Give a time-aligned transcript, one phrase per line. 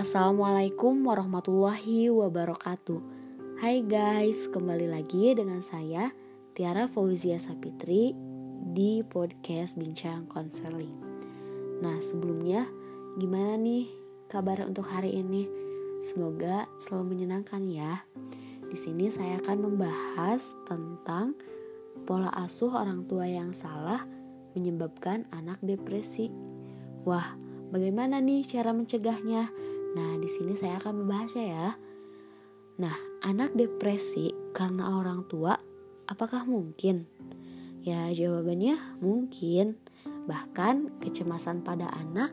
[0.00, 3.04] Assalamualaikum warahmatullahi wabarakatuh
[3.60, 6.08] Hai guys, kembali lagi dengan saya
[6.56, 8.16] Tiara Fauzia Sapitri
[8.72, 10.96] di podcast Bincang Konseling
[11.84, 12.64] Nah sebelumnya
[13.20, 13.92] gimana nih
[14.32, 15.44] kabar untuk hari ini?
[16.00, 18.00] Semoga selalu menyenangkan ya
[18.72, 21.36] Di sini saya akan membahas tentang
[22.08, 24.08] pola asuh orang tua yang salah
[24.56, 26.32] menyebabkan anak depresi
[27.04, 27.36] Wah,
[27.68, 29.69] bagaimana nih cara mencegahnya?
[29.94, 31.68] Nah, di sini saya akan membahasnya ya.
[32.80, 35.58] Nah, anak depresi karena orang tua,
[36.06, 37.04] apakah mungkin?
[37.82, 39.76] Ya, jawabannya mungkin.
[40.28, 42.30] Bahkan kecemasan pada anak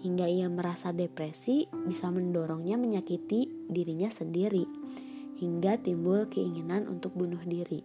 [0.00, 4.64] hingga ia merasa depresi bisa mendorongnya menyakiti dirinya sendiri
[5.40, 7.84] hingga timbul keinginan untuk bunuh diri.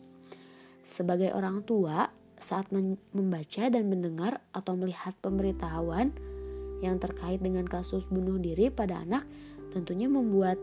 [0.84, 2.68] Sebagai orang tua, saat
[3.16, 6.12] membaca dan mendengar atau melihat pemberitahuan
[6.84, 9.24] yang terkait dengan kasus bunuh diri pada anak
[9.76, 10.56] tentunya membuat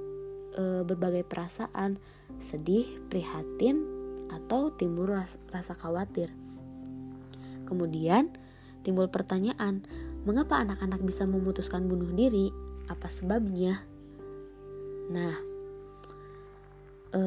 [0.57, 2.01] e, berbagai perasaan
[2.41, 3.85] sedih, prihatin,
[4.33, 6.33] atau timbul ras rasa khawatir.
[7.69, 8.33] Kemudian
[8.81, 9.85] timbul pertanyaan,
[10.25, 12.49] mengapa anak-anak bisa memutuskan bunuh diri?
[12.89, 13.85] Apa sebabnya?
[15.13, 15.37] Nah,
[17.13, 17.21] e,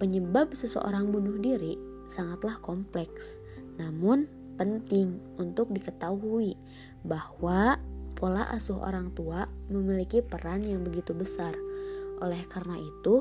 [0.00, 1.76] penyebab seseorang bunuh diri
[2.08, 3.36] sangatlah kompleks,
[3.76, 4.24] namun
[4.56, 6.56] penting untuk diketahui
[7.04, 7.76] bahwa
[8.16, 11.52] pola asuh orang tua memiliki peran yang begitu besar.
[12.24, 13.20] Oleh karena itu,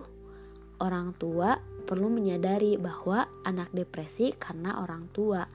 [0.79, 5.45] orang tua perlu menyadari bahwa anak depresi karena orang tua.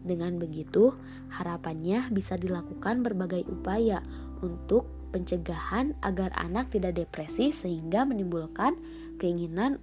[0.00, 0.96] Dengan begitu,
[1.32, 4.00] harapannya bisa dilakukan berbagai upaya
[4.40, 8.80] untuk pencegahan agar anak tidak depresi sehingga menimbulkan
[9.20, 9.76] keinginan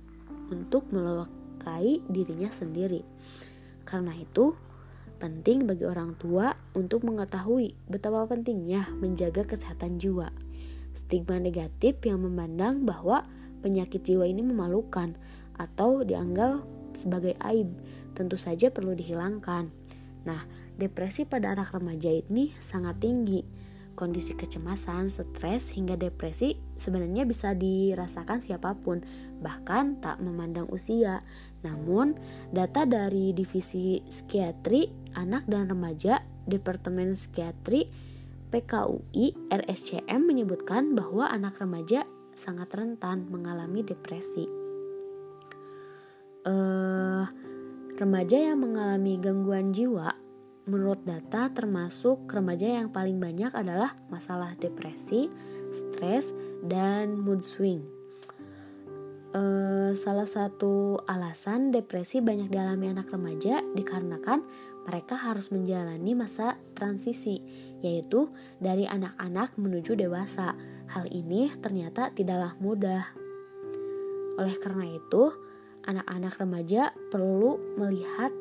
[0.50, 3.06] untuk melukai dirinya sendiri.
[3.86, 4.58] Karena itu,
[5.18, 10.30] Penting bagi orang tua untuk mengetahui betapa pentingnya menjaga kesehatan jiwa.
[10.94, 13.26] Stigma negatif yang memandang bahwa
[13.66, 15.18] penyakit jiwa ini memalukan
[15.58, 16.62] atau dianggap
[16.94, 17.74] sebagai aib
[18.14, 19.74] tentu saja perlu dihilangkan.
[20.30, 20.41] Nah,
[20.78, 23.41] depresi pada anak remaja ini sangat tinggi
[23.97, 29.02] Kondisi kecemasan, stres, hingga depresi sebenarnya bisa dirasakan siapa pun,
[29.41, 31.25] bahkan tak memandang usia.
[31.66, 32.14] Namun,
[32.53, 37.89] data dari Divisi Psikiatri Anak dan Remaja Departemen Psikiatri
[38.53, 42.05] PKUI RSCM menyebutkan bahwa anak remaja
[42.38, 44.45] sangat rentan mengalami depresi.
[46.47, 47.28] Uh,
[47.97, 50.16] remaja yang mengalami gangguan jiwa
[50.69, 55.28] menurut data termasuk remaja yang paling banyak adalah masalah depresi,
[55.73, 56.31] stres,
[56.63, 57.97] dan mood swing.
[59.38, 59.42] E,
[59.94, 64.42] salah satu alasan depresi banyak dialami anak remaja dikarenakan
[64.90, 67.44] mereka harus menjalani masa transisi,
[67.86, 70.58] yaitu dari anak-anak menuju dewasa.
[70.90, 73.03] Hal ini ternyata tidaklah mudah.
[74.40, 75.36] Oleh karena itu,
[75.86, 78.31] anak-anak remaja perlu melihat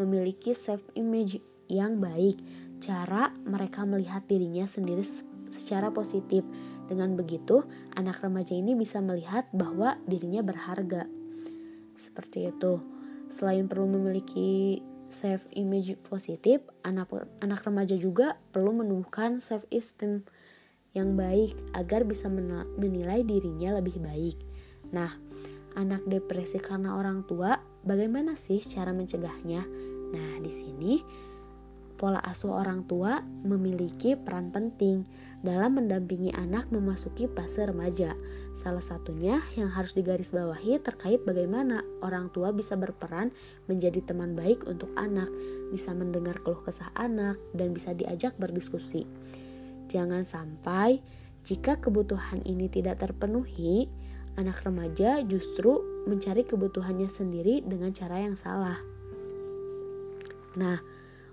[0.00, 1.38] memiliki self image
[1.68, 2.40] yang baik,
[2.80, 5.04] cara mereka melihat dirinya sendiri
[5.50, 6.46] secara positif.
[6.86, 7.62] Dengan begitu,
[7.94, 11.06] anak remaja ini bisa melihat bahwa dirinya berharga.
[11.94, 12.82] Seperti itu.
[13.30, 17.10] Selain perlu memiliki self image positif, anak
[17.42, 20.26] anak remaja juga perlu menumbuhkan self esteem
[20.90, 22.26] yang baik agar bisa
[22.78, 24.38] menilai dirinya lebih baik.
[24.90, 25.14] Nah,
[25.78, 29.62] anak depresi karena orang tua, bagaimana sih cara mencegahnya?
[30.10, 30.98] Nah, di sini
[32.00, 35.04] pola asuh orang tua memiliki peran penting
[35.44, 38.16] dalam mendampingi anak memasuki fase remaja.
[38.56, 43.36] Salah satunya yang harus digarisbawahi terkait bagaimana orang tua bisa berperan
[43.68, 45.28] menjadi teman baik untuk anak,
[45.68, 49.04] bisa mendengar keluh kesah anak, dan bisa diajak berdiskusi.
[49.92, 51.04] Jangan sampai
[51.44, 53.92] jika kebutuhan ini tidak terpenuhi,
[54.40, 58.80] anak remaja justru mencari kebutuhannya sendiri dengan cara yang salah.
[60.56, 60.80] Nah,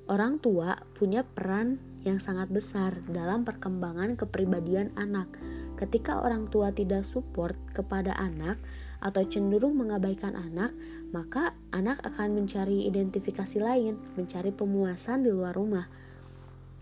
[0.08, 5.28] orang tua punya peran yang sangat besar dalam perkembangan kepribadian anak.
[5.76, 8.58] Ketika orang tua tidak support kepada anak
[9.04, 10.74] atau cenderung mengabaikan anak,
[11.12, 15.86] maka anak akan mencari identifikasi lain, mencari pemuasan di luar rumah.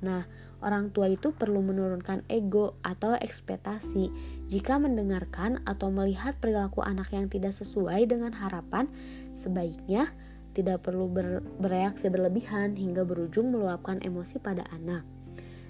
[0.06, 0.24] Nah,
[0.62, 4.14] orang tua itu perlu menurunkan ego atau ekspektasi.
[4.48, 8.88] Jika mendengarkan atau melihat perilaku anak yang tidak sesuai dengan harapan,
[9.34, 10.14] sebaiknya
[10.56, 15.04] tidak perlu ber, bereaksi berlebihan hingga berujung meluapkan emosi pada anak.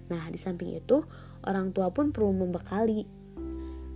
[0.06, 1.02] Nah, di samping itu,
[1.42, 3.26] orang tua pun perlu membekali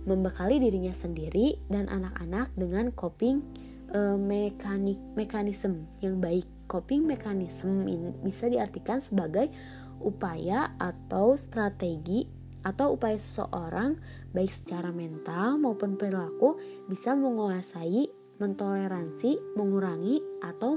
[0.00, 3.44] membekali dirinya sendiri dan anak-anak dengan coping
[3.92, 6.48] e, mekanik mekanisme yang baik.
[6.66, 9.52] Coping mekanisme ini bisa diartikan sebagai
[10.00, 12.24] upaya atau strategi
[12.60, 13.96] atau upaya seseorang
[14.32, 18.08] baik secara mental maupun perilaku bisa menguasai,
[18.40, 20.74] mentoleransi, mengurangi atau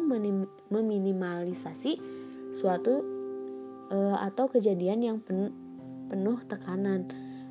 [0.69, 1.97] meminimalisasi
[2.53, 3.01] suatu
[3.89, 5.49] uh, atau kejadian yang pen,
[6.11, 7.07] penuh tekanan.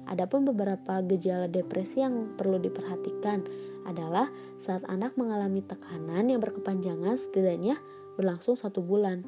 [0.07, 3.43] Adapun beberapa gejala depresi yang perlu diperhatikan
[3.89, 4.29] adalah
[4.61, 7.81] saat anak mengalami tekanan yang berkepanjangan setidaknya
[8.15, 9.25] berlangsung satu bulan.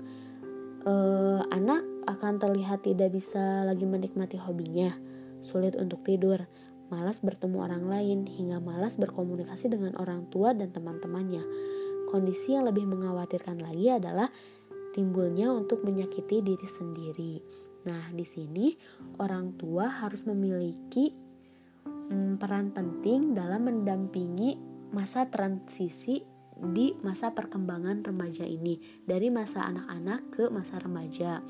[0.85, 4.93] Uh, anak akan terlihat tidak bisa lagi menikmati hobinya,
[5.41, 6.45] sulit untuk tidur,
[6.95, 11.43] malas bertemu orang lain, hingga malas berkomunikasi dengan orang tua dan teman-temannya.
[12.07, 14.31] Kondisi yang lebih mengkhawatirkan lagi adalah
[14.95, 17.35] timbulnya untuk menyakiti diri sendiri.
[17.91, 18.71] Nah, di sini
[19.19, 21.11] orang tua harus memiliki
[21.85, 24.55] hmm, peran penting dalam mendampingi
[24.95, 26.23] masa transisi
[26.55, 31.43] di masa perkembangan remaja ini, dari masa anak-anak ke masa remaja.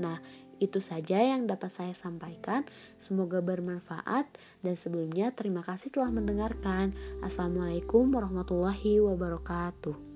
[0.00, 0.16] Nah,
[0.58, 2.64] itu saja yang dapat saya sampaikan.
[2.96, 4.26] Semoga bermanfaat,
[4.64, 6.96] dan sebelumnya terima kasih telah mendengarkan.
[7.20, 10.15] Assalamualaikum warahmatullahi wabarakatuh.